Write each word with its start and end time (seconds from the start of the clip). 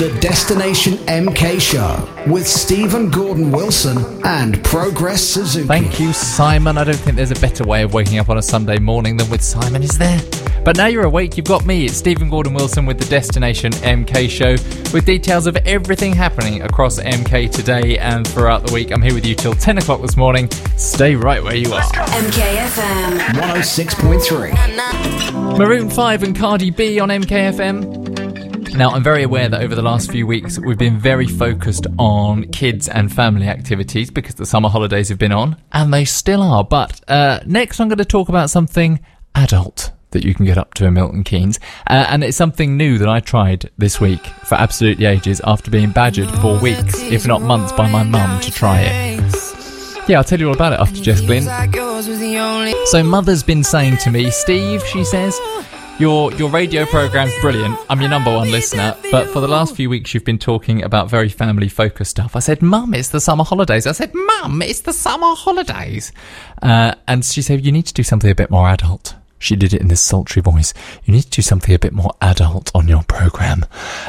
The 0.00 0.08
Destination 0.18 0.94
MK 0.94 1.60
Show 1.60 2.08
with 2.26 2.48
Stephen 2.48 3.10
Gordon 3.10 3.52
Wilson 3.52 3.98
and 4.24 4.64
Progress 4.64 5.22
Suzuki. 5.22 5.68
Thank 5.68 6.00
you, 6.00 6.14
Simon. 6.14 6.78
I 6.78 6.84
don't 6.84 6.96
think 6.96 7.18
there's 7.18 7.32
a 7.32 7.38
better 7.38 7.64
way 7.64 7.82
of 7.82 7.92
waking 7.92 8.18
up 8.18 8.30
on 8.30 8.38
a 8.38 8.42
Sunday 8.42 8.78
morning 8.78 9.18
than 9.18 9.28
with 9.28 9.42
Simon, 9.42 9.82
is 9.82 9.98
there? 9.98 10.18
But 10.64 10.78
now 10.78 10.86
you're 10.86 11.04
awake, 11.04 11.36
you've 11.36 11.44
got 11.44 11.66
me. 11.66 11.84
It's 11.84 11.96
Stephen 11.96 12.30
Gordon 12.30 12.54
Wilson 12.54 12.86
with 12.86 12.98
the 12.98 13.04
Destination 13.10 13.72
MK 13.72 14.30
Show 14.30 14.52
with 14.94 15.04
details 15.04 15.46
of 15.46 15.58
everything 15.66 16.14
happening 16.14 16.62
across 16.62 16.98
MK 16.98 17.52
today 17.52 17.98
and 17.98 18.26
throughout 18.26 18.66
the 18.66 18.72
week. 18.72 18.92
I'm 18.92 19.02
here 19.02 19.12
with 19.12 19.26
you 19.26 19.34
till 19.34 19.52
10 19.52 19.76
o'clock 19.76 20.00
this 20.00 20.16
morning. 20.16 20.50
Stay 20.78 21.14
right 21.14 21.44
where 21.44 21.56
you 21.56 21.74
are. 21.74 21.82
MKFM 21.82 23.18
106.3. 23.34 25.58
Maroon 25.58 25.90
5 25.90 26.22
and 26.22 26.34
Cardi 26.34 26.70
B 26.70 26.98
on 27.00 27.10
MKFM. 27.10 28.09
Now, 28.74 28.90
I'm 28.90 29.02
very 29.02 29.22
aware 29.22 29.48
that 29.48 29.62
over 29.62 29.74
the 29.74 29.82
last 29.82 30.10
few 30.10 30.26
weeks 30.26 30.58
we've 30.58 30.78
been 30.78 30.98
very 30.98 31.26
focused 31.26 31.86
on 31.98 32.44
kids 32.48 32.88
and 32.88 33.12
family 33.12 33.46
activities 33.46 34.10
because 34.10 34.36
the 34.36 34.46
summer 34.46 34.68
holidays 34.68 35.08
have 35.08 35.18
been 35.18 35.32
on, 35.32 35.56
and 35.72 35.92
they 35.92 36.04
still 36.04 36.42
are. 36.42 36.64
But 36.64 37.00
uh, 37.08 37.40
next, 37.46 37.80
I'm 37.80 37.88
going 37.88 37.98
to 37.98 38.04
talk 38.04 38.28
about 38.28 38.50
something 38.50 39.00
adult 39.34 39.92
that 40.12 40.24
you 40.24 40.34
can 40.34 40.44
get 40.44 40.58
up 40.58 40.74
to 40.74 40.86
in 40.86 40.94
Milton 40.94 41.24
Keynes. 41.24 41.58
Uh, 41.86 42.06
and 42.08 42.24
it's 42.24 42.36
something 42.36 42.76
new 42.76 42.98
that 42.98 43.08
I 43.08 43.20
tried 43.20 43.70
this 43.78 44.00
week 44.00 44.24
for 44.44 44.56
absolutely 44.56 45.06
ages 45.06 45.40
after 45.44 45.70
being 45.70 45.90
badgered 45.90 46.30
for 46.40 46.58
weeks, 46.58 47.00
if 47.02 47.26
not 47.26 47.42
months, 47.42 47.72
by 47.72 47.88
my 47.90 48.02
mum 48.02 48.40
to 48.40 48.50
try 48.50 48.80
it. 48.80 49.20
Yeah, 50.08 50.18
I'll 50.18 50.24
tell 50.24 50.40
you 50.40 50.48
all 50.48 50.54
about 50.54 50.72
it 50.72 50.80
after 50.80 51.00
Jess 51.00 51.20
Glynne. 51.20 51.44
So, 52.86 53.02
Mother's 53.04 53.42
been 53.42 53.62
saying 53.62 53.98
to 53.98 54.10
me, 54.10 54.30
Steve, 54.30 54.84
she 54.84 55.04
says, 55.04 55.38
your 56.00 56.32
your 56.32 56.48
radio 56.48 56.86
program's 56.86 57.32
brilliant. 57.42 57.78
I'm 57.90 58.00
your 58.00 58.08
number 58.08 58.34
one 58.34 58.50
listener, 58.50 58.96
but 59.10 59.28
for 59.28 59.40
the 59.40 59.48
last 59.48 59.76
few 59.76 59.90
weeks 59.90 60.14
you've 60.14 60.24
been 60.24 60.38
talking 60.38 60.82
about 60.82 61.10
very 61.10 61.28
family 61.28 61.68
focused 61.68 62.12
stuff. 62.12 62.34
I 62.34 62.38
said, 62.38 62.62
"Mum, 62.62 62.94
it's 62.94 63.10
the 63.10 63.20
summer 63.20 63.44
holidays." 63.44 63.86
I 63.86 63.92
said, 63.92 64.14
"Mum, 64.14 64.62
it's 64.62 64.80
the 64.80 64.94
summer 64.94 65.34
holidays," 65.34 66.10
uh, 66.62 66.94
and 67.06 67.22
she 67.22 67.42
said, 67.42 67.64
"You 67.64 67.70
need 67.70 67.84
to 67.86 67.92
do 67.92 68.02
something 68.02 68.30
a 68.30 68.34
bit 68.34 68.50
more 68.50 68.66
adult." 68.68 69.14
She 69.38 69.56
did 69.56 69.74
it 69.74 69.80
in 69.80 69.88
this 69.88 70.00
sultry 70.00 70.40
voice. 70.42 70.72
You 71.04 71.12
need 71.12 71.22
to 71.24 71.30
do 71.30 71.42
something 71.42 71.74
a 71.74 71.78
bit 71.78 71.92
more 71.92 72.12
adult 72.20 72.70
on 72.74 72.88
your 72.88 73.02
program. 73.02 73.64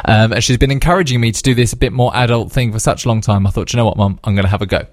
Um, 0.06 0.34
and 0.34 0.44
she's 0.44 0.58
been 0.58 0.72
encouraging 0.72 1.22
me 1.22 1.32
to 1.32 1.42
do 1.42 1.54
this 1.56 1.72
a 1.74 1.78
bit 1.78 1.94
more 1.94 2.16
adult 2.16 2.52
thing 2.52 2.72
for 2.72 2.80
such 2.80 3.06
a 3.06 3.08
long 3.08 3.22
time. 3.22 3.48
I 3.48 3.50
thought, 3.50 3.72
you 3.72 3.78
know 3.78 3.86
what, 3.86 3.96
Mum, 3.98 4.20
I'm 4.24 4.36
going 4.36 4.44
to 4.44 4.50
have 4.50 4.62
a 4.62 4.66
go. 4.66 4.88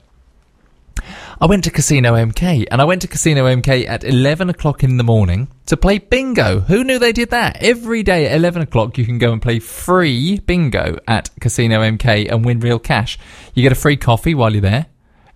I 1.41 1.47
went 1.47 1.63
to 1.65 1.71
Casino 1.71 2.15
MK, 2.15 2.67
and 2.69 2.83
I 2.83 2.85
went 2.85 3.01
to 3.03 3.07
Casino 3.07 3.47
MK 3.47 3.89
at 3.89 4.03
11 4.03 4.51
o'clock 4.51 4.83
in 4.83 4.97
the 4.97 5.05
morning 5.05 5.47
to 5.67 5.77
play 5.77 5.99
bingo. 5.99 6.59
Who 6.59 6.83
knew 6.83 6.99
they 6.99 7.13
did 7.13 7.31
that? 7.31 7.63
Every 7.63 8.03
day 8.03 8.27
at 8.27 8.35
11 8.35 8.63
o'clock, 8.63 8.99
you 8.99 9.05
can 9.05 9.19
go 9.19 9.31
and 9.31 9.41
play 9.41 9.61
free 9.61 10.41
bingo 10.41 10.99
at 11.07 11.31
Casino 11.41 11.81
MK 11.81 12.29
and 12.29 12.45
win 12.45 12.59
real 12.59 12.81
cash. 12.81 13.21
You 13.55 13.63
get 13.63 13.71
a 13.71 13.77
free 13.77 13.97
coffee 13.97 14.35
while 14.35 14.51
you're 14.51 14.63
there 14.63 14.87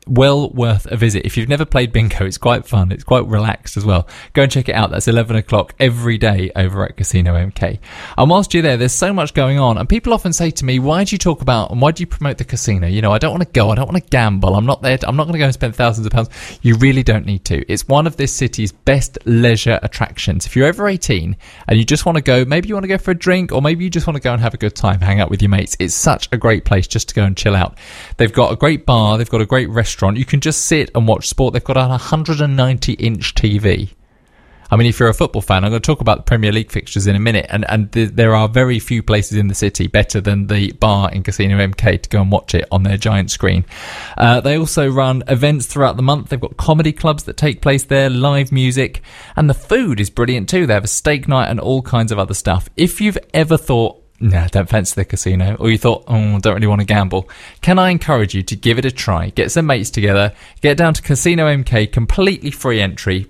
well 0.06 0.50
worth 0.50 0.86
a 0.86 0.97
visit. 0.97 1.25
If 1.25 1.36
you've 1.36 1.48
never 1.48 1.64
played 1.64 1.92
bingo, 1.92 2.25
it's 2.25 2.39
quite 2.39 2.67
fun. 2.67 2.91
It's 2.92 3.05
quite 3.05 3.27
relaxed 3.27 3.77
as 3.77 3.84
well. 3.84 4.09
Go 4.33 4.42
and 4.42 4.53
check 4.53 4.69
it 4.69 4.75
out. 4.75 4.91
That's 4.91 5.09
11 5.09 5.36
o'clock 5.36 5.75
every 5.78 6.19
day 6.19 6.50
over 6.56 6.84
at 6.84 6.97
Casino 6.97 7.34
MK. 7.34 7.78
And 8.19 8.31
whilst 8.31 8.53
you're 8.53 8.62
there, 8.62 8.77
there's 8.77 8.92
so 8.92 9.12
much 9.12 9.34
going 9.34 9.59
on. 9.59 9.78
And 9.78 9.89
people 9.89 10.12
often 10.12 10.33
say 10.33 10.50
to 10.50 10.64
me, 10.64 10.78
why 10.78 11.05
do 11.05 11.14
you 11.14 11.19
talk 11.19 11.41
about 11.42 11.70
and 11.70 11.81
why 11.81 11.92
do 11.92 12.03
you 12.03 12.06
promote 12.06 12.39
the 12.39 12.44
casino? 12.44 12.86
You 12.86 13.00
know, 13.00 13.12
I 13.12 13.19
don't 13.19 13.31
want 13.31 13.44
to 13.44 13.53
go. 13.53 13.70
I 13.70 13.77
don't 13.77 13.86
want 13.86 14.03
to 14.03 14.11
gamble. 14.11 14.55
I'm 14.55 14.67
not 14.67 14.83
there. 14.83 14.98
To, 14.98 15.09
I'm 15.09 15.17
not 15.17 15.25
going 15.25 15.34
to 15.34 15.39
go 15.39 15.44
and 15.44 15.55
spend 15.55 15.77
thousands 15.77 16.06
of 16.06 16.12
pounds. 16.12 16.31
You 16.62 16.77
really 16.77 17.03
don't 17.03 17.25
need 17.25 17.44
to. 17.47 17.64
It's 17.70 17.87
one 17.87 18.06
of 18.06 18.16
this 18.16 18.33
city's 18.33 18.72
best 18.72 19.19
leisure 19.25 19.78
attractions. 19.83 20.47
If 20.47 20.56
you're 20.56 20.66
over 20.66 20.89
18 20.89 21.37
and 21.69 21.78
you 21.78 21.84
just 21.84 22.06
want 22.06 22.16
to 22.16 22.22
go, 22.22 22.44
maybe 22.44 22.69
you 22.69 22.75
want 22.75 22.84
to 22.84 22.89
go 22.89 22.98
for 22.98 23.12
a 23.12 23.19
drink 23.19 23.53
or 23.53 23.62
maybe 23.62 23.84
you 23.84 23.91
just 23.91 24.06
want 24.06 24.16
to 24.16 24.22
go 24.22 24.33
and 24.33 24.42
have 24.42 24.55
a 24.55 24.59
good 24.59 24.75
time, 24.75 25.00
hang 25.00 25.20
out 25.20 25.31
with 25.31 25.42
your 25.42 25.48
mates. 25.48 25.77
It's 25.78 25.94
such 25.94 26.28
a 26.33 26.37
great 26.37 26.64
place 26.64 26.89
just 26.89 27.09
to 27.11 27.14
go 27.14 27.25
and 27.25 27.37
chill 27.37 27.55
out. 27.55 27.78
They've 28.16 28.33
got 28.33 28.53
a 28.53 28.56
great 28.56 28.84
bar. 28.84 29.16
They've 29.16 29.31
got 29.31 29.41
a 29.41 29.47
great 29.47 29.69
restaurant 29.69 29.91
restaurant, 29.92 30.16
you 30.16 30.24
can 30.24 30.40
just 30.40 30.64
sit 30.64 30.90
and 30.94 31.06
watch 31.06 31.28
sport. 31.28 31.53
They've 31.53 31.62
got 31.62 31.76
a 31.76 31.86
190 31.86 32.92
inch 32.94 33.34
TV. 33.34 33.91
I 34.70 34.76
mean, 34.76 34.86
if 34.86 34.98
you're 34.98 35.10
a 35.10 35.14
football 35.14 35.42
fan, 35.42 35.64
I'm 35.64 35.70
going 35.70 35.82
to 35.82 35.86
talk 35.86 36.00
about 36.00 36.16
the 36.16 36.22
Premier 36.22 36.50
League 36.50 36.72
fixtures 36.72 37.06
in 37.06 37.14
a 37.14 37.19
minute, 37.19 37.44
and 37.50 37.66
and 37.69 37.92
th- 37.92 38.12
there 38.12 38.34
are 38.34 38.48
very 38.48 38.78
few 38.78 39.02
places 39.02 39.36
in 39.36 39.48
the 39.48 39.54
city 39.54 39.86
better 39.86 40.19
than 40.19 40.47
the 40.47 40.72
bar 40.72 41.12
in 41.12 41.22
Casino 41.22 41.58
MK 41.58 42.00
to 42.04 42.08
go 42.08 42.22
and 42.22 42.32
watch 42.32 42.54
it 42.54 42.66
on 42.72 42.82
their 42.82 42.97
giant 42.97 43.31
screen. 43.31 43.66
Uh, 44.16 44.41
they 44.41 44.56
also 44.56 44.88
run 44.88 45.25
events 45.28 45.66
throughout 45.66 45.97
the 45.97 46.02
month. 46.02 46.31
They've 46.31 46.41
got 46.41 46.56
comedy 46.56 46.92
clubs 46.92 47.25
that 47.25 47.36
take 47.36 47.60
place 47.60 47.84
there, 47.84 48.08
live 48.08 48.50
music, 48.50 49.02
and 49.36 49.50
the 49.50 49.54
food 49.54 50.00
is 50.00 50.08
brilliant 50.08 50.48
too. 50.48 50.66
They 50.66 50.72
have 50.72 50.84
a 50.84 50.88
steak 50.88 51.28
night 51.28 51.50
and 51.50 51.60
all 51.60 51.82
kinds 51.82 52.10
of 52.10 52.19
other 52.19 52.34
stuff. 52.34 52.70
If 52.75 52.98
you've 52.98 53.19
ever 53.34 53.58
thought 53.58 54.01
nah, 54.22 54.47
don't 54.47 54.69
fancy 54.69 54.94
the 54.94 55.05
casino, 55.05 55.56
or 55.59 55.71
you 55.71 55.78
thought, 55.78 56.05
oh, 56.06 56.38
don't 56.38 56.55
really 56.55 56.66
want 56.66 56.81
to 56.81 56.87
gamble, 56.87 57.28
can 57.60 57.78
I 57.78 57.91
encourage 57.91 58.34
you 58.34 58.43
to 58.43 58.56
give 58.56 58.78
it 58.78 58.84
a 58.84 58.91
try? 58.91 59.31
Get 59.31 59.50
some 59.50 59.66
mates 59.66 59.91
together, 59.91 60.33
get 60.60 60.77
down 60.77 60.94
to 60.94 61.03
Casino 61.03 61.47
MK, 61.47 61.93
completely 61.93 62.50
free 62.50 62.81
entry. 62.81 63.27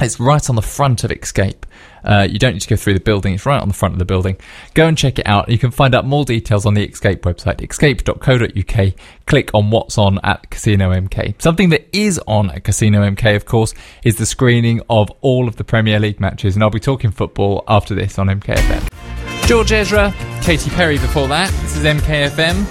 It's 0.00 0.18
right 0.18 0.48
on 0.48 0.56
the 0.56 0.62
front 0.62 1.04
of 1.04 1.10
Xscape. 1.10 1.64
Uh, 2.02 2.26
you 2.30 2.38
don't 2.38 2.54
need 2.54 2.60
to 2.60 2.68
go 2.68 2.76
through 2.76 2.94
the 2.94 3.00
building, 3.00 3.34
it's 3.34 3.44
right 3.44 3.60
on 3.60 3.68
the 3.68 3.74
front 3.74 3.94
of 3.94 3.98
the 3.98 4.06
building. 4.06 4.36
Go 4.72 4.86
and 4.86 4.96
check 4.96 5.18
it 5.18 5.26
out. 5.26 5.48
You 5.50 5.58
can 5.58 5.70
find 5.70 5.94
out 5.94 6.06
more 6.06 6.24
details 6.24 6.64
on 6.64 6.74
the 6.74 6.86
Xscape 6.86 7.20
website, 7.20 7.56
xscape.co.uk. 7.56 8.94
Click 9.26 9.50
on 9.52 9.70
what's 9.70 9.98
on 9.98 10.18
at 10.22 10.48
Casino 10.50 10.90
MK. 10.90 11.40
Something 11.40 11.70
that 11.70 11.88
is 11.94 12.18
on 12.26 12.50
at 12.50 12.64
Casino 12.64 13.02
MK, 13.02 13.36
of 13.36 13.44
course, 13.44 13.74
is 14.02 14.16
the 14.16 14.26
screening 14.26 14.80
of 14.88 15.10
all 15.20 15.48
of 15.48 15.56
the 15.56 15.64
Premier 15.64 15.98
League 15.98 16.20
matches, 16.20 16.54
and 16.54 16.62
I'll 16.62 16.70
be 16.70 16.80
talking 16.80 17.10
football 17.10 17.64
after 17.68 17.94
this 17.94 18.18
on 18.18 18.28
MKFM. 18.28 19.29
George 19.50 19.72
Ezra, 19.72 20.14
Katy 20.42 20.70
Perry 20.70 20.96
before 20.96 21.26
that. 21.26 21.50
This 21.62 21.74
is 21.74 21.82
MKFM. 21.82 22.64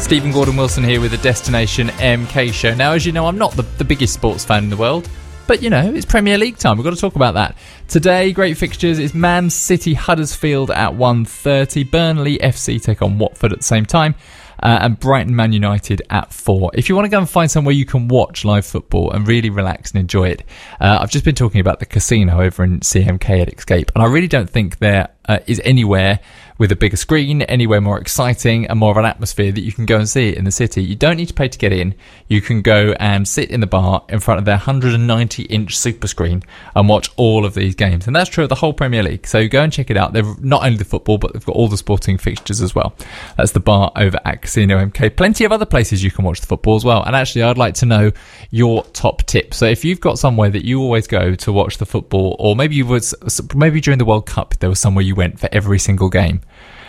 Stephen 0.00 0.32
Gordon 0.32 0.56
Wilson 0.56 0.82
here 0.82 1.00
with 1.00 1.12
the 1.12 1.18
Destination 1.18 1.90
MK 1.90 2.52
show. 2.52 2.74
Now, 2.74 2.90
as 2.90 3.06
you 3.06 3.12
know, 3.12 3.24
I'm 3.24 3.38
not 3.38 3.52
the, 3.52 3.62
the 3.62 3.84
biggest 3.84 4.14
sports 4.14 4.44
fan 4.44 4.64
in 4.64 4.68
the 4.68 4.76
world, 4.76 5.08
but 5.46 5.62
you 5.62 5.70
know, 5.70 5.94
it's 5.94 6.04
Premier 6.04 6.38
League 6.38 6.58
time. 6.58 6.76
We've 6.76 6.82
got 6.82 6.92
to 6.92 7.00
talk 7.00 7.14
about 7.14 7.34
that. 7.34 7.56
Today, 7.86 8.32
great 8.32 8.56
fixtures. 8.56 8.98
It's 8.98 9.14
Man 9.14 9.48
City 9.48 9.94
Huddersfield 9.94 10.72
at 10.72 10.90
1.30. 10.94 11.88
Burnley 11.88 12.38
FC 12.38 12.82
take 12.82 13.00
on 13.00 13.18
Watford 13.18 13.52
at 13.52 13.58
the 13.58 13.64
same 13.64 13.86
time 13.86 14.16
uh, 14.62 14.78
and 14.82 14.98
Brighton 14.98 15.34
Man 15.34 15.52
United 15.52 16.02
at 16.10 16.32
four. 16.32 16.70
If 16.74 16.88
you 16.88 16.96
want 16.96 17.06
to 17.06 17.10
go 17.10 17.18
and 17.18 17.30
find 17.30 17.50
somewhere 17.50 17.74
you 17.74 17.86
can 17.86 18.08
watch 18.08 18.44
live 18.44 18.66
football 18.66 19.12
and 19.12 19.26
really 19.26 19.50
relax 19.50 19.92
and 19.92 20.00
enjoy 20.00 20.30
it, 20.30 20.42
uh, 20.80 20.98
I've 21.00 21.10
just 21.10 21.24
been 21.24 21.34
talking 21.34 21.60
about 21.60 21.78
the 21.78 21.86
casino 21.86 22.40
over 22.40 22.64
in 22.64 22.80
CMK 22.80 23.42
at 23.42 23.56
Xscape, 23.56 23.90
and 23.94 24.02
I 24.02 24.06
really 24.06 24.28
don't 24.28 24.50
think 24.50 24.78
there 24.78 25.10
uh, 25.28 25.38
is 25.46 25.60
anywhere 25.64 26.20
with 26.58 26.72
a 26.72 26.76
bigger 26.76 26.96
screen, 26.96 27.42
anywhere 27.42 27.80
more 27.80 28.00
exciting 28.00 28.66
and 28.66 28.78
more 28.78 28.90
of 28.90 28.96
an 28.96 29.04
atmosphere 29.04 29.52
that 29.52 29.60
you 29.60 29.72
can 29.72 29.86
go 29.86 29.96
and 29.96 30.08
see 30.08 30.36
in 30.36 30.44
the 30.44 30.50
city. 30.50 30.82
You 30.82 30.96
don't 30.96 31.16
need 31.16 31.26
to 31.26 31.34
pay 31.34 31.48
to 31.48 31.58
get 31.58 31.72
in. 31.72 31.94
You 32.26 32.40
can 32.40 32.62
go 32.62 32.94
and 32.98 33.26
sit 33.26 33.50
in 33.50 33.60
the 33.60 33.66
bar 33.66 34.04
in 34.08 34.18
front 34.18 34.38
of 34.38 34.44
their 34.44 34.56
190 34.56 35.44
inch 35.44 35.78
super 35.78 36.08
screen 36.08 36.42
and 36.74 36.88
watch 36.88 37.10
all 37.16 37.44
of 37.44 37.54
these 37.54 37.76
games. 37.76 38.08
And 38.08 38.16
that's 38.16 38.28
true 38.28 38.42
of 38.42 38.48
the 38.48 38.56
whole 38.56 38.72
Premier 38.72 39.04
League. 39.04 39.26
So 39.26 39.46
go 39.46 39.62
and 39.62 39.72
check 39.72 39.90
it 39.90 39.96
out. 39.96 40.12
They've 40.12 40.42
not 40.42 40.64
only 40.64 40.78
the 40.78 40.84
football, 40.84 41.18
but 41.18 41.32
they've 41.32 41.44
got 41.44 41.54
all 41.54 41.68
the 41.68 41.76
sporting 41.76 42.18
fixtures 42.18 42.60
as 42.60 42.74
well. 42.74 42.94
That's 43.36 43.52
the 43.52 43.60
bar 43.60 43.92
over 43.94 44.18
at 44.24 44.42
Casino 44.42 44.84
MK. 44.84 45.16
Plenty 45.16 45.44
of 45.44 45.52
other 45.52 45.66
places 45.66 46.02
you 46.02 46.10
can 46.10 46.24
watch 46.24 46.40
the 46.40 46.46
football 46.46 46.74
as 46.74 46.84
well. 46.84 47.04
And 47.04 47.14
actually, 47.14 47.44
I'd 47.44 47.58
like 47.58 47.74
to 47.74 47.86
know 47.86 48.10
your 48.50 48.82
top 48.84 49.22
tip. 49.26 49.54
So 49.54 49.66
if 49.66 49.84
you've 49.84 50.00
got 50.00 50.18
somewhere 50.18 50.50
that 50.50 50.64
you 50.64 50.80
always 50.80 51.06
go 51.06 51.36
to 51.36 51.52
watch 51.52 51.78
the 51.78 51.86
football, 51.86 52.34
or 52.40 52.56
maybe 52.56 52.74
you 52.74 52.86
was 52.86 53.14
maybe 53.54 53.80
during 53.80 53.98
the 53.98 54.04
World 54.04 54.26
Cup 54.26 54.56
there 54.58 54.68
was 54.68 54.80
somewhere 54.80 55.04
you 55.04 55.14
went 55.18 55.38
for 55.38 55.48
every 55.52 55.78
single 55.78 56.08
game 56.08 56.40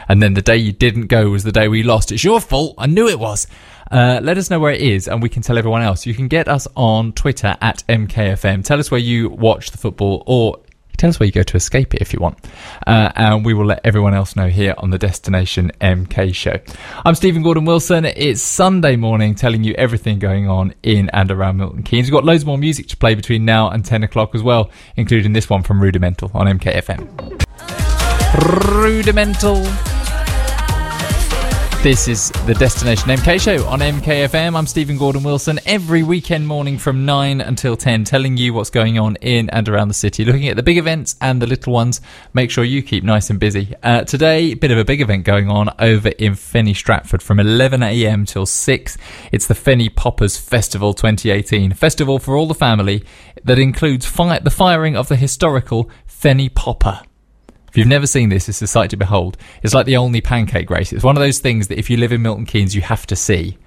and 0.09 0.21
then 0.23 0.33
the 0.33 0.41
day 0.41 0.57
you 0.57 0.73
didn't 0.73 1.05
go 1.05 1.29
was 1.29 1.43
the 1.43 1.51
day 1.51 1.67
we 1.67 1.83
lost. 1.83 2.11
It's 2.11 2.23
your 2.23 2.41
fault. 2.41 2.73
I 2.77 2.87
knew 2.87 3.07
it 3.07 3.19
was. 3.19 3.47
Uh, 3.91 4.19
let 4.21 4.37
us 4.37 4.49
know 4.49 4.59
where 4.59 4.73
it 4.73 4.81
is 4.81 5.07
and 5.07 5.21
we 5.21 5.29
can 5.29 5.43
tell 5.43 5.57
everyone 5.57 5.83
else. 5.83 6.05
You 6.05 6.15
can 6.15 6.27
get 6.27 6.47
us 6.47 6.67
on 6.75 7.13
Twitter 7.13 7.55
at 7.61 7.83
MKFM. 7.87 8.65
Tell 8.65 8.79
us 8.79 8.89
where 8.89 8.99
you 8.99 9.29
watch 9.29 9.69
the 9.69 9.77
football 9.77 10.23
or 10.25 10.59
tell 10.97 11.11
us 11.11 11.19
where 11.19 11.27
you 11.27 11.31
go 11.31 11.43
to 11.43 11.55
escape 11.55 11.93
it 11.93 12.01
if 12.01 12.11
you 12.11 12.19
want. 12.19 12.39
Uh, 12.87 13.11
and 13.15 13.45
we 13.45 13.53
will 13.53 13.67
let 13.67 13.81
everyone 13.83 14.15
else 14.15 14.35
know 14.35 14.47
here 14.47 14.73
on 14.79 14.89
the 14.89 14.97
Destination 14.97 15.71
MK 15.79 16.33
show. 16.33 16.59
I'm 17.05 17.13
Stephen 17.13 17.43
Gordon 17.43 17.65
Wilson. 17.65 18.05
It's 18.05 18.41
Sunday 18.41 18.95
morning 18.95 19.35
telling 19.35 19.63
you 19.63 19.75
everything 19.75 20.17
going 20.17 20.49
on 20.49 20.73
in 20.81 21.09
and 21.11 21.29
around 21.29 21.57
Milton 21.57 21.83
Keynes. 21.83 22.07
We've 22.07 22.13
got 22.13 22.25
loads 22.25 22.45
more 22.45 22.57
music 22.57 22.87
to 22.87 22.97
play 22.97 23.13
between 23.13 23.45
now 23.45 23.69
and 23.69 23.85
10 23.85 24.03
o'clock 24.03 24.33
as 24.33 24.41
well, 24.41 24.71
including 24.95 25.33
this 25.33 25.49
one 25.49 25.61
from 25.61 25.81
Rudimental 25.81 26.31
on 26.33 26.47
MKFM. 26.47 27.88
Rudimental. 28.37 29.63
This 31.81 32.07
is 32.07 32.29
the 32.45 32.53
Destination 32.53 33.09
MK 33.09 33.41
show 33.41 33.65
on 33.65 33.79
MKFM. 33.79 34.55
I'm 34.55 34.67
Stephen 34.67 34.99
Gordon 34.99 35.23
Wilson. 35.23 35.59
Every 35.65 36.03
weekend 36.03 36.45
morning 36.45 36.77
from 36.77 37.05
9 37.05 37.41
until 37.41 37.75
10, 37.75 38.03
telling 38.03 38.37
you 38.37 38.53
what's 38.53 38.69
going 38.69 38.99
on 38.99 39.15
in 39.15 39.49
and 39.49 39.67
around 39.67 39.87
the 39.87 39.95
city, 39.95 40.25
looking 40.25 40.47
at 40.47 40.57
the 40.57 40.61
big 40.61 40.77
events 40.77 41.15
and 41.21 41.41
the 41.41 41.47
little 41.47 41.73
ones. 41.73 42.01
Make 42.33 42.51
sure 42.51 42.63
you 42.63 42.83
keep 42.83 43.03
nice 43.03 43.31
and 43.31 43.39
busy. 43.39 43.73
Uh, 43.81 44.03
today, 44.03 44.53
bit 44.53 44.69
of 44.69 44.77
a 44.77 44.85
big 44.85 45.01
event 45.01 45.23
going 45.23 45.49
on 45.49 45.69
over 45.79 46.09
in 46.09 46.33
Fenny 46.33 46.75
Stratford 46.75 47.23
from 47.23 47.39
11am 47.39 48.27
till 48.27 48.45
6. 48.45 48.97
It's 49.31 49.47
the 49.47 49.55
Fenny 49.55 49.89
Poppers 49.95 50.37
Festival 50.37 50.93
2018. 50.93 51.73
Festival 51.73 52.19
for 52.19 52.35
all 52.37 52.45
the 52.45 52.53
family 52.53 53.03
that 53.43 53.57
includes 53.57 54.05
fi- 54.05 54.37
the 54.37 54.51
firing 54.51 54.95
of 54.95 55.07
the 55.07 55.15
historical 55.15 55.89
Fenny 56.05 56.53
Popper. 56.53 57.01
If 57.69 57.77
you've 57.77 57.87
never 57.87 58.07
seen 58.07 58.29
this, 58.29 58.49
it's 58.49 58.61
a 58.61 58.67
sight 58.67 58.89
to 58.91 58.97
behold. 58.97 59.37
It's 59.63 59.73
like 59.73 59.85
the 59.85 59.97
Olney 59.97 60.21
pancake 60.21 60.69
race. 60.69 60.91
It's 60.91 61.03
one 61.03 61.15
of 61.15 61.21
those 61.21 61.39
things 61.39 61.67
that 61.67 61.79
if 61.79 61.89
you 61.89 61.97
live 61.97 62.11
in 62.11 62.21
Milton 62.21 62.45
Keynes, 62.45 62.75
you 62.75 62.81
have 62.81 63.05
to 63.07 63.15
see. 63.15 63.57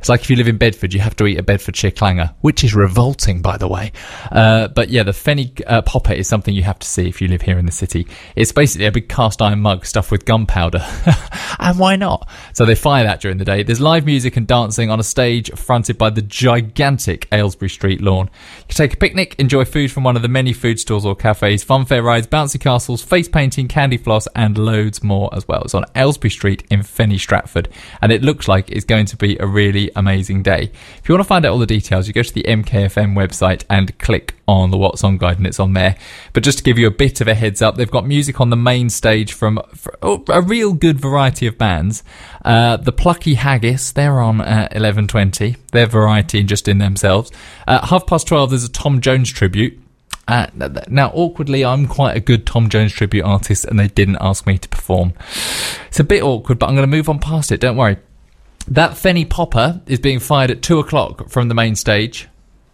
It's 0.00 0.08
like 0.08 0.22
if 0.22 0.30
you 0.30 0.36
live 0.36 0.48
in 0.48 0.56
Bedford, 0.56 0.94
you 0.94 1.00
have 1.00 1.14
to 1.16 1.26
eat 1.26 1.38
a 1.38 1.42
Bedfordshire 1.42 1.90
clanger, 1.90 2.30
which 2.40 2.64
is 2.64 2.74
revolting, 2.74 3.42
by 3.42 3.58
the 3.58 3.68
way. 3.68 3.92
Uh, 4.32 4.68
but 4.68 4.88
yeah, 4.88 5.02
the 5.02 5.12
Fenny 5.12 5.60
uh, 5.66 5.82
Popper 5.82 6.14
is 6.14 6.26
something 6.26 6.54
you 6.54 6.62
have 6.62 6.78
to 6.78 6.86
see 6.86 7.06
if 7.06 7.20
you 7.20 7.28
live 7.28 7.42
here 7.42 7.58
in 7.58 7.66
the 7.66 7.72
city. 7.72 8.06
It's 8.34 8.50
basically 8.50 8.86
a 8.86 8.92
big 8.92 9.10
cast 9.10 9.42
iron 9.42 9.60
mug 9.60 9.84
stuffed 9.84 10.10
with 10.10 10.24
gunpowder. 10.24 10.82
and 11.58 11.78
why 11.78 11.96
not? 11.96 12.26
So 12.54 12.64
they 12.64 12.74
fire 12.74 13.04
that 13.04 13.20
during 13.20 13.36
the 13.36 13.44
day. 13.44 13.62
There's 13.62 13.80
live 13.80 14.06
music 14.06 14.38
and 14.38 14.46
dancing 14.46 14.88
on 14.88 15.00
a 15.00 15.04
stage 15.04 15.50
fronted 15.52 15.98
by 15.98 16.08
the 16.08 16.22
gigantic 16.22 17.28
Aylesbury 17.30 17.68
Street 17.68 18.00
lawn. 18.00 18.30
You 18.60 18.64
can 18.68 18.76
take 18.76 18.94
a 18.94 18.96
picnic, 18.96 19.34
enjoy 19.38 19.66
food 19.66 19.92
from 19.92 20.04
one 20.04 20.16
of 20.16 20.22
the 20.22 20.28
many 20.28 20.54
food 20.54 20.80
stores 20.80 21.04
or 21.04 21.14
cafes, 21.14 21.62
funfair 21.62 22.02
rides, 22.02 22.26
bouncy 22.26 22.58
castles, 22.58 23.02
face 23.02 23.28
painting, 23.28 23.68
candy 23.68 23.98
floss, 23.98 24.26
and 24.34 24.56
loads 24.56 25.02
more 25.02 25.28
as 25.34 25.46
well. 25.46 25.60
It's 25.60 25.74
on 25.74 25.84
Aylesbury 25.94 26.30
Street 26.30 26.64
in 26.70 26.80
Fenny 26.80 27.20
Stratford. 27.20 27.68
And 28.00 28.10
it 28.10 28.22
looks 28.22 28.48
like 28.48 28.70
it's 28.70 28.86
going 28.86 29.04
to 29.04 29.16
be 29.18 29.36
a 29.36 29.46
really 29.46 29.89
amazing 29.96 30.42
day. 30.42 30.70
If 30.98 31.08
you 31.08 31.14
want 31.14 31.24
to 31.24 31.28
find 31.28 31.44
out 31.44 31.52
all 31.52 31.58
the 31.58 31.66
details, 31.66 32.06
you 32.06 32.12
go 32.12 32.22
to 32.22 32.32
the 32.32 32.42
MKFM 32.42 33.14
website 33.14 33.64
and 33.68 33.96
click 33.98 34.34
on 34.46 34.70
the 34.70 34.76
What's 34.76 35.04
On 35.04 35.18
guide 35.18 35.38
and 35.38 35.46
it's 35.46 35.60
on 35.60 35.74
there. 35.74 35.96
But 36.32 36.42
just 36.42 36.58
to 36.58 36.64
give 36.64 36.78
you 36.78 36.86
a 36.86 36.90
bit 36.90 37.20
of 37.20 37.28
a 37.28 37.34
heads 37.34 37.62
up, 37.62 37.76
they've 37.76 37.90
got 37.90 38.06
music 38.06 38.40
on 38.40 38.50
the 38.50 38.56
main 38.56 38.90
stage 38.90 39.32
from 39.32 39.60
oh, 40.02 40.24
a 40.28 40.42
real 40.42 40.72
good 40.72 41.00
variety 41.00 41.46
of 41.46 41.56
bands. 41.56 42.02
Uh, 42.44 42.76
the 42.76 42.92
Plucky 42.92 43.34
Haggis, 43.34 43.92
they're 43.92 44.20
on 44.20 44.40
at 44.40 44.72
11.20. 44.72 45.56
They're 45.72 45.86
variety 45.86 46.42
just 46.42 46.68
in 46.68 46.78
themselves. 46.78 47.30
Uh, 47.66 47.86
half 47.86 48.06
past 48.06 48.26
12, 48.26 48.50
there's 48.50 48.64
a 48.64 48.70
Tom 48.70 49.00
Jones 49.00 49.30
tribute. 49.30 49.78
Uh, 50.30 50.46
now, 50.88 51.10
awkwardly, 51.12 51.64
I'm 51.64 51.88
quite 51.88 52.16
a 52.16 52.20
good 52.20 52.46
Tom 52.46 52.68
Jones 52.68 52.92
tribute 52.92 53.24
artist, 53.24 53.64
and 53.64 53.80
they 53.80 53.88
didn't 53.88 54.18
ask 54.20 54.46
me 54.46 54.58
to 54.58 54.68
perform. 54.68 55.12
It's 55.88 55.98
a 55.98 56.04
bit 56.04 56.22
awkward, 56.22 56.60
but 56.60 56.68
I'm 56.68 56.76
going 56.76 56.88
to 56.88 56.96
move 56.96 57.08
on 57.08 57.18
past 57.18 57.50
it. 57.50 57.60
Don't 57.60 57.76
worry. 57.76 57.96
That 58.68 58.92
Fenny 58.92 59.28
Popper 59.28 59.80
is 59.86 59.98
being 59.98 60.20
fired 60.20 60.50
at 60.50 60.62
two 60.62 60.78
o'clock 60.78 61.28
from 61.28 61.48
the 61.48 61.54
main 61.54 61.74
stage. 61.74 62.28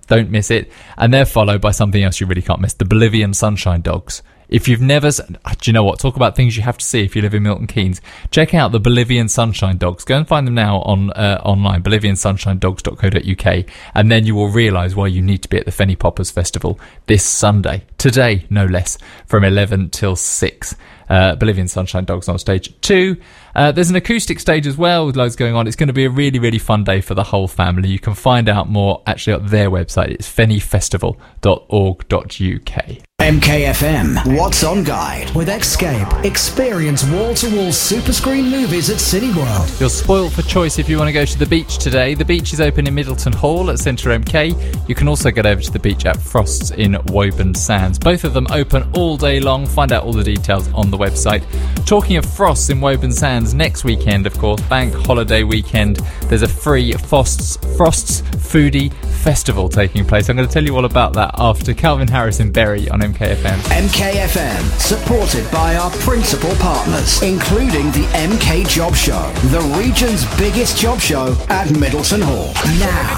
Don't 0.07 0.31
miss 0.31 0.51
it. 0.51 0.71
And 0.97 1.13
they're 1.13 1.25
followed 1.25 1.61
by 1.61 1.73
something 1.73 2.03
else 2.03 2.21
you 2.21 2.27
really 2.27 2.43
can't 2.43 2.61
miss 2.61 2.75
the 2.75 2.85
Bolivian 2.85 3.35
Sunshine 3.35 3.81
Dogs. 3.81 4.23
If 4.49 4.69
you've 4.69 4.81
never, 4.81 5.11
do 5.11 5.35
you 5.65 5.73
know 5.73 5.83
what? 5.83 5.99
Talk 5.99 6.15
about 6.15 6.37
things 6.37 6.57
you 6.57 6.63
have 6.63 6.79
to 6.79 6.85
see 6.85 7.03
if 7.03 7.17
you 7.17 7.23
live 7.23 7.35
in 7.35 7.43
Milton 7.43 7.67
Keynes. 7.67 8.01
Check 8.31 8.55
out 8.55 8.71
the 8.71 8.79
Bolivian 8.79 9.29
Sunshine 9.29 9.77
Dogs. 9.77 10.05
Go 10.05 10.17
and 10.17 10.29
find 10.29 10.47
them 10.47 10.55
now 10.55 10.83
on 10.83 11.11
uh, 11.11 11.41
online, 11.45 11.83
boliviansunshinedogs.co.uk, 11.83 13.65
and 13.95 14.13
then 14.13 14.25
you 14.25 14.37
will 14.37 14.49
realise 14.49 14.95
why 14.95 15.09
you 15.09 15.21
need 15.21 15.43
to 15.43 15.49
be 15.49 15.59
at 15.59 15.65
the 15.65 15.73
Fenny 15.73 15.99
Poppers 15.99 16.31
Festival 16.31 16.79
this 17.07 17.25
Sunday, 17.25 17.85
today 17.99 18.47
no 18.49 18.67
less, 18.67 18.99
from 19.27 19.43
11 19.43 19.91
till 19.91 20.15
6 20.15 20.77
uh, 21.09 21.37
Bolivian 21.37 21.69
Sunshine 21.69 22.05
Dogs 22.05 22.29
on 22.29 22.39
stage 22.39 22.73
two. 22.81 23.17
Uh, 23.57 23.73
there's 23.73 23.89
an 23.89 23.97
acoustic 23.97 24.39
stage 24.39 24.67
as 24.67 24.77
well 24.77 25.07
with 25.07 25.17
loads 25.17 25.35
going 25.35 25.55
on. 25.55 25.67
It's 25.67 25.77
going 25.77 25.87
to 25.87 25.95
be 25.95 26.05
a 26.05 26.11
really, 26.11 26.39
really 26.39 26.59
fun 26.59 26.85
day 26.85 27.01
for 27.01 27.15
the 27.15 27.25
whole 27.25 27.49
family. 27.49 27.89
You 27.89 27.99
can 27.99 28.15
find 28.15 28.51
out 28.51 28.69
more 28.69 29.03
actually 29.07 29.33
at 29.33 29.49
their 29.49 29.71
website. 29.71 30.11
It's 30.11 30.31
fennyfestival.org.uk. 30.31 33.07
MKFM 33.27 34.39
What's 34.39 34.63
On 34.63 34.85
Guide 34.85 35.35
with 35.35 35.49
Xscape. 35.49 36.25
Experience 36.25 37.03
wall 37.07 37.35
to 37.35 37.57
wall 37.57 37.73
super 37.73 38.13
screen 38.13 38.51
movies 38.51 38.91
at 38.91 38.99
Cineworld. 38.99 39.81
You're 39.81 39.89
spoiled 39.89 40.35
for 40.35 40.43
choice 40.43 40.79
if 40.79 40.87
you 40.87 40.99
want 40.99 41.09
to 41.09 41.15
go 41.15 41.25
to 41.25 41.39
the 41.39 41.47
beach 41.47 41.79
today. 41.79 42.13
The 42.15 42.27
beach 42.27 42.53
is 42.53 42.61
open 42.61 42.87
in 42.87 42.95
Middleton 42.95 43.33
Hall 43.33 43.71
at 43.71 43.79
Centre 43.79 44.11
MK. 44.11 44.87
You 44.87 44.95
can 44.95 45.09
also 45.09 45.31
get 45.31 45.47
over 45.47 45.63
to 45.63 45.73
the 45.73 45.79
beach 45.79 46.05
at 46.05 46.19
Frost's 46.19 46.73
in 46.73 46.99
Woburn 47.07 47.55
Sands. 47.55 47.99
Both 47.99 48.25
of 48.25 48.35
them 48.35 48.49
open 48.51 48.83
all 48.95 49.17
day 49.17 49.41
long. 49.41 49.65
Find 49.67 49.93
out 49.93 50.05
all 50.05 50.13
the 50.13 50.23
details 50.23 50.71
on 50.75 50.91
the 50.91 50.99
website. 50.99 51.43
Talking 51.87 52.19
of 52.19 52.27
Frost's 52.27 52.69
in 52.69 52.83
Woburn 52.83 53.13
Sands, 53.13 53.46
next 53.55 53.85
weekend, 53.85 54.27
of 54.27 54.37
course, 54.39 54.61
bank 54.63 54.95
holiday 54.95 55.43
weekend, 55.43 55.97
there's 56.25 56.43
a 56.43 56.49
free 56.49 56.93
Frost's, 56.93 57.57
Frost's 57.77 58.23
Foodie 58.23 58.93
Festival 58.93 59.69
taking 59.69 60.05
place. 60.05 60.29
I'm 60.29 60.37
going 60.37 60.49
to 60.49 60.53
tell 60.53 60.65
you 60.65 60.77
all 60.77 60.85
about 60.85 61.13
that 61.15 61.33
after 61.39 61.75
Calvin 61.75 62.09
Harris 62.09 62.41
and 62.41 62.53
Berri 62.53 62.89
on 62.89 63.01
MKFM. 63.01 63.59
MKFM, 63.89 64.81
supported 64.81 65.51
by 65.51 65.77
our 65.77 65.91
principal 65.91 66.55
partners, 66.57 67.23
including 67.23 67.91
the 67.93 68.07
MK 68.15 68.69
Job 68.69 68.95
Show, 68.95 69.33
the 69.51 69.61
region's 69.79 70.25
biggest 70.37 70.79
job 70.79 71.01
show 71.01 71.37
at 71.49 71.71
Middleton 71.79 72.21
Hall. 72.23 72.53
Now, 72.79 73.17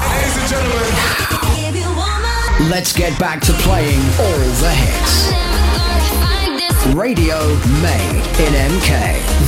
let's 2.71 2.93
get 2.93 3.19
back 3.19 3.41
to 3.43 3.53
playing 3.55 4.01
all 4.19 4.39
the 4.61 4.71
hits. 4.71 5.48
Radio 6.95 7.37
made 7.83 8.25
in 8.39 8.53
MK. 8.55 8.91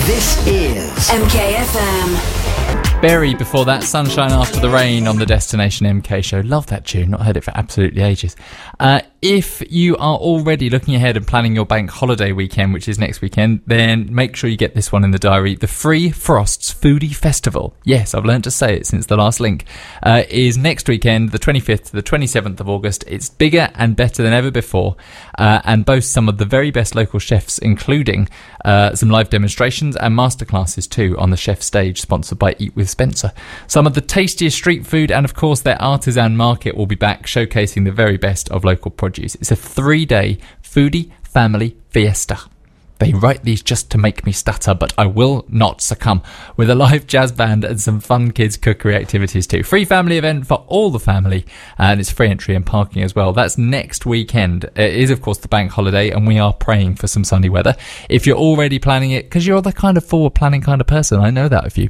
This 0.06 0.46
is 0.46 0.92
MKFM. 1.08 3.00
Berri 3.00 3.34
before 3.34 3.64
that, 3.64 3.82
Sunshine 3.82 4.30
After 4.30 4.60
the 4.60 4.68
Rain 4.68 5.06
on 5.08 5.16
the 5.16 5.24
Destination 5.24 5.86
MK 5.86 6.22
show. 6.22 6.40
Love 6.40 6.66
that 6.66 6.84
tune, 6.84 7.10
not 7.10 7.22
heard 7.22 7.38
it 7.38 7.44
for 7.44 7.56
absolutely 7.56 8.02
ages. 8.02 8.36
Uh, 8.78 9.00
if 9.22 9.62
you 9.70 9.96
are 9.98 10.16
already 10.16 10.70
looking 10.70 10.94
ahead 10.94 11.16
and 11.16 11.26
planning 11.26 11.54
your 11.54 11.66
bank 11.66 11.90
holiday 11.90 12.32
weekend, 12.32 12.72
which 12.72 12.88
is 12.88 12.98
next 12.98 13.20
weekend, 13.20 13.60
then 13.66 14.14
make 14.14 14.34
sure 14.34 14.48
you 14.48 14.56
get 14.56 14.74
this 14.74 14.90
one 14.90 15.04
in 15.04 15.10
the 15.10 15.18
diary. 15.18 15.54
The 15.54 15.66
Free 15.66 16.10
Frosts 16.10 16.72
Foodie 16.72 17.14
Festival. 17.14 17.74
Yes, 17.84 18.14
I've 18.14 18.24
learned 18.24 18.44
to 18.44 18.50
say 18.50 18.76
it 18.76 18.86
since 18.86 19.06
the 19.06 19.16
last 19.16 19.38
link. 19.38 19.66
Uh, 20.02 20.22
is 20.30 20.56
next 20.56 20.88
weekend, 20.88 21.32
the 21.32 21.38
25th 21.38 21.84
to 21.86 21.92
the 21.92 22.02
27th 22.02 22.60
of 22.60 22.68
August. 22.68 23.04
It's 23.06 23.28
bigger 23.28 23.68
and 23.74 23.94
better 23.94 24.22
than 24.22 24.32
ever 24.32 24.50
before, 24.50 24.96
uh, 25.38 25.60
and 25.64 25.84
boasts 25.84 26.10
some 26.10 26.28
of 26.28 26.38
the 26.38 26.46
very 26.46 26.70
best 26.70 26.94
local 26.94 27.18
chefs, 27.18 27.58
including 27.58 28.28
uh, 28.64 28.94
some 28.94 29.10
live 29.10 29.28
demonstrations 29.28 29.96
and 29.96 30.16
masterclasses 30.16 30.88
too 30.88 31.16
on 31.18 31.28
the 31.28 31.36
chef 31.36 31.60
stage, 31.62 32.00
sponsored 32.00 32.38
by 32.38 32.56
Eat 32.58 32.74
with 32.74 32.88
Spencer. 32.88 33.32
Some 33.66 33.86
of 33.86 33.92
the 33.92 34.00
tastiest 34.00 34.56
street 34.56 34.86
food, 34.86 35.10
and 35.10 35.26
of 35.26 35.34
course 35.34 35.60
their 35.60 35.80
artisan 35.80 36.38
market 36.38 36.74
will 36.74 36.86
be 36.86 36.94
back, 36.94 37.26
showcasing 37.26 37.84
the 37.84 37.92
very 37.92 38.16
best 38.16 38.48
of 38.48 38.64
local 38.64 38.90
produce. 39.10 39.34
It's 39.36 39.50
a 39.50 39.56
three 39.56 40.06
day 40.06 40.38
foodie 40.62 41.10
family 41.22 41.76
fiesta. 41.90 42.38
They 42.98 43.14
write 43.14 43.44
these 43.44 43.62
just 43.62 43.90
to 43.92 43.98
make 43.98 44.26
me 44.26 44.32
stutter, 44.32 44.74
but 44.74 44.92
I 44.98 45.06
will 45.06 45.46
not 45.48 45.80
succumb. 45.80 46.22
With 46.58 46.68
a 46.68 46.74
live 46.74 47.06
jazz 47.06 47.32
band 47.32 47.64
and 47.64 47.80
some 47.80 47.98
fun 47.98 48.30
kids 48.30 48.58
cookery 48.58 48.94
activities 48.94 49.46
too. 49.46 49.62
Free 49.62 49.86
family 49.86 50.18
event 50.18 50.46
for 50.46 50.64
all 50.68 50.90
the 50.90 51.00
family, 51.00 51.46
and 51.78 51.98
it's 51.98 52.10
free 52.10 52.28
entry 52.28 52.54
and 52.54 52.66
parking 52.66 53.02
as 53.02 53.14
well. 53.14 53.32
That's 53.32 53.56
next 53.56 54.04
weekend. 54.04 54.64
It 54.76 54.94
is, 54.94 55.10
of 55.10 55.22
course, 55.22 55.38
the 55.38 55.48
bank 55.48 55.70
holiday, 55.72 56.10
and 56.10 56.26
we 56.26 56.38
are 56.38 56.52
praying 56.52 56.96
for 56.96 57.06
some 57.06 57.24
sunny 57.24 57.48
weather. 57.48 57.74
If 58.10 58.26
you're 58.26 58.36
already 58.36 58.78
planning 58.78 59.12
it, 59.12 59.24
because 59.24 59.46
you're 59.46 59.62
the 59.62 59.72
kind 59.72 59.96
of 59.96 60.04
forward 60.04 60.34
planning 60.34 60.60
kind 60.60 60.82
of 60.82 60.86
person, 60.86 61.20
I 61.20 61.30
know 61.30 61.48
that 61.48 61.64
of 61.64 61.78
you. 61.78 61.88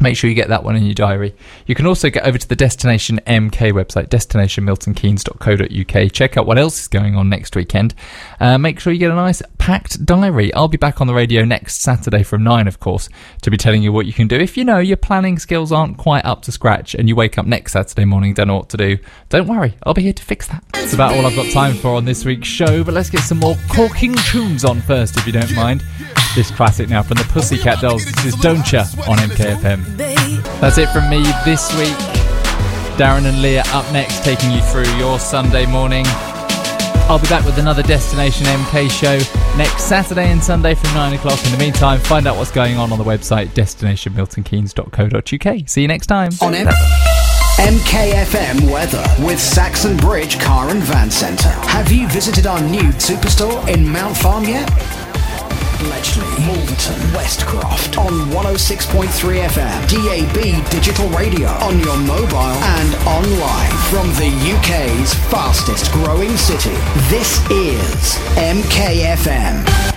Make 0.00 0.16
sure 0.16 0.28
you 0.28 0.36
get 0.36 0.48
that 0.48 0.62
one 0.62 0.76
in 0.76 0.84
your 0.84 0.94
diary. 0.94 1.34
You 1.64 1.74
can 1.74 1.86
also 1.86 2.10
get 2.10 2.26
over 2.26 2.36
to 2.36 2.48
the 2.48 2.56
Destination 2.56 3.18
MK 3.26 3.72
website, 3.72 4.08
destinationmiltonkeynes.co.uk. 4.08 6.12
Check 6.12 6.36
out 6.36 6.46
what 6.46 6.58
else 6.58 6.82
is 6.82 6.88
going 6.88 7.16
on 7.16 7.30
next 7.30 7.56
weekend. 7.56 7.94
Uh, 8.38 8.58
make 8.58 8.78
sure 8.78 8.92
you 8.92 8.98
get 8.98 9.10
a 9.10 9.14
nice 9.14 9.40
packed 9.56 10.04
diary. 10.04 10.52
I'll 10.52 10.68
be 10.68 10.76
back 10.76 11.00
on 11.00 11.06
the 11.06 11.14
radio 11.14 11.46
next 11.46 11.80
Saturday 11.80 12.22
from 12.22 12.44
9, 12.44 12.68
of 12.68 12.78
course, 12.78 13.08
to 13.40 13.50
be 13.50 13.56
telling 13.56 13.82
you 13.82 13.90
what 13.90 14.04
you 14.04 14.12
can 14.12 14.28
do. 14.28 14.36
If 14.36 14.58
you 14.58 14.64
know 14.64 14.78
your 14.78 14.98
planning 14.98 15.38
skills 15.38 15.72
aren't 15.72 15.96
quite 15.96 16.26
up 16.26 16.42
to 16.42 16.52
scratch 16.52 16.94
and 16.94 17.08
you 17.08 17.16
wake 17.16 17.38
up 17.38 17.46
next 17.46 17.72
Saturday 17.72 18.04
morning, 18.04 18.34
don't 18.34 18.48
know 18.48 18.56
what 18.56 18.68
to 18.70 18.76
do, 18.76 18.98
don't 19.30 19.48
worry. 19.48 19.76
I'll 19.84 19.94
be 19.94 20.02
here 20.02 20.12
to 20.12 20.22
fix 20.22 20.46
that. 20.48 20.62
That's 20.72 20.92
about 20.92 21.14
all 21.14 21.24
I've 21.24 21.36
got 21.36 21.50
time 21.52 21.74
for 21.74 21.94
on 21.94 22.04
this 22.04 22.26
week's 22.26 22.48
show, 22.48 22.84
but 22.84 22.92
let's 22.92 23.08
get 23.08 23.22
some 23.22 23.38
more 23.38 23.56
corking 23.70 24.14
tunes 24.30 24.62
on 24.64 24.82
first, 24.82 25.16
if 25.16 25.26
you 25.26 25.32
don't 25.32 25.54
mind. 25.54 25.82
This 26.36 26.50
classic 26.50 26.90
now 26.90 27.02
from 27.02 27.16
the 27.16 27.24
Pussycat 27.32 27.80
Dolls. 27.80 28.04
This 28.04 28.26
is 28.26 28.34
Don't 28.36 28.70
Ya 28.70 28.80
on 29.08 29.16
MKFM. 29.16 29.96
That's 30.60 30.76
it 30.76 30.90
from 30.90 31.08
me 31.08 31.22
this 31.46 31.74
week. 31.78 31.96
Darren 32.98 33.24
and 33.24 33.40
Leah 33.40 33.62
up 33.68 33.90
next, 33.90 34.22
taking 34.22 34.52
you 34.52 34.60
through 34.60 34.84
your 34.98 35.18
Sunday 35.18 35.64
morning. 35.64 36.04
I'll 37.08 37.18
be 37.18 37.26
back 37.28 37.46
with 37.46 37.56
another 37.56 37.82
Destination 37.82 38.44
MK 38.44 38.90
show 38.90 39.16
next 39.56 39.84
Saturday 39.84 40.30
and 40.30 40.44
Sunday 40.44 40.74
from 40.74 40.92
9 40.92 41.14
o'clock. 41.14 41.42
In 41.46 41.52
the 41.52 41.58
meantime, 41.58 42.00
find 42.00 42.26
out 42.26 42.36
what's 42.36 42.50
going 42.50 42.76
on 42.76 42.92
on 42.92 42.98
the 42.98 43.04
website 43.04 43.46
destinationmiltonkeynes.co.uk. 43.54 45.68
See 45.70 45.80
you 45.80 45.88
next 45.88 46.08
time. 46.08 46.32
On 46.42 46.54
M- 46.54 46.66
MKFM 47.56 48.70
weather 48.70 49.02
with 49.24 49.40
Saxon 49.40 49.96
Bridge 49.96 50.38
Car 50.38 50.68
and 50.68 50.82
Van 50.82 51.10
Centre. 51.10 51.48
Have 51.48 51.90
you 51.90 52.06
visited 52.08 52.46
our 52.46 52.60
new 52.60 52.92
superstore 52.98 53.66
in 53.74 53.90
Mount 53.90 54.18
Farm 54.18 54.44
yet? 54.44 54.68
Bletchley, 55.78 56.26
Wolverton, 56.46 56.98
Westcroft. 57.12 57.98
On 57.98 58.12
106.3 58.30 59.08
FM, 59.48 59.78
DAB 59.88 60.70
digital 60.70 61.08
radio. 61.10 61.48
On 61.60 61.78
your 61.80 61.96
mobile 61.98 62.36
and 62.36 62.94
online. 63.06 63.70
From 63.90 64.08
the 64.20 64.30
UK's 64.56 65.14
fastest 65.30 65.92
growing 65.92 66.36
city. 66.36 66.76
This 67.08 67.38
is 67.50 68.16
MKFM. 68.36 69.95